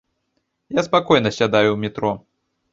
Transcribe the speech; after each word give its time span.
Я 0.77 0.85
спакойна 0.87 1.35
сядаю 1.39 1.69
ў 1.73 1.77
метро. 1.85 2.11